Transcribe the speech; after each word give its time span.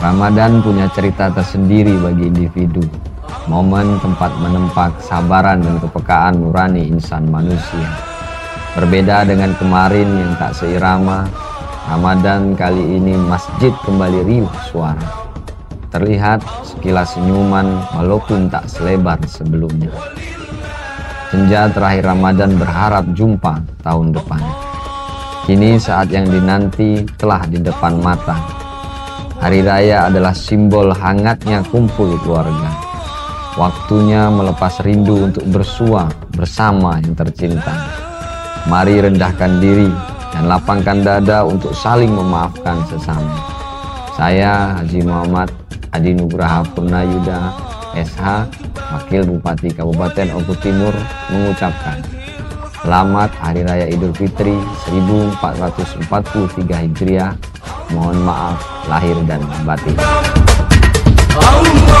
Ramadan 0.00 0.60
punya 0.60 0.84
cerita 0.92 1.32
tersendiri 1.32 1.96
bagi 2.00 2.28
individu. 2.28 2.84
Momen 3.48 3.96
tempat 4.00 4.32
menempa 4.36 4.92
kesabaran 5.00 5.64
dan 5.64 5.76
kepekaan 5.80 6.40
nurani 6.40 6.88
insan 6.88 7.28
manusia. 7.28 7.88
Berbeda 8.76 9.24
dengan 9.24 9.56
kemarin 9.56 10.08
yang 10.08 10.32
tak 10.36 10.56
seirama, 10.56 11.24
Ramadan 11.88 12.54
kali 12.54 13.00
ini 13.00 13.16
masjid 13.16 13.72
kembali 13.82 14.20
riuh 14.24 14.54
suara. 14.68 15.08
Terlihat 15.90 16.44
sekilas 16.62 17.18
senyuman 17.18 17.82
walaupun 17.96 18.52
tak 18.52 18.68
selebar 18.70 19.18
sebelumnya. 19.26 19.90
Senja 21.28 21.66
terakhir 21.72 22.06
Ramadan 22.08 22.54
berharap 22.60 23.04
jumpa 23.16 23.62
tahun 23.82 24.14
depan. 24.14 24.69
Kini 25.50 25.82
saat 25.82 26.14
yang 26.14 26.30
dinanti 26.30 27.02
telah 27.18 27.42
di 27.42 27.58
depan 27.58 27.98
mata. 27.98 28.38
Hari 29.42 29.66
raya 29.66 30.06
adalah 30.06 30.30
simbol 30.30 30.94
hangatnya 30.94 31.58
kumpul 31.74 32.14
keluarga. 32.22 32.70
Waktunya 33.58 34.30
melepas 34.30 34.78
rindu 34.86 35.26
untuk 35.26 35.42
bersua 35.50 36.06
bersama 36.38 37.02
yang 37.02 37.18
tercinta. 37.18 37.74
Mari 38.70 39.02
rendahkan 39.02 39.58
diri 39.58 39.90
dan 40.30 40.46
lapangkan 40.46 41.02
dada 41.02 41.42
untuk 41.42 41.74
saling 41.74 42.14
memaafkan 42.14 42.86
sesama. 42.86 43.34
Saya 44.14 44.78
Haji 44.78 45.02
Muhammad 45.02 45.50
Adi 45.90 46.14
Nugraha 46.14 46.62
Purnayuda 46.62 47.50
SH 47.98 48.46
Wakil 48.94 49.26
Bupati 49.26 49.74
Kabupaten 49.74 50.30
Oku 50.30 50.54
Timur 50.62 50.94
mengucapkan 51.26 52.19
Selamat 52.80 53.28
Hari 53.36 53.60
Raya 53.60 53.92
Idul 53.92 54.16
Fitri 54.16 54.56
1443 54.88 56.00
Hijriah. 56.64 57.36
Mohon 57.92 58.24
maaf 58.24 58.56
lahir 58.88 59.20
dan 59.28 59.44
batin. 59.68 60.00
Allah 61.36 61.99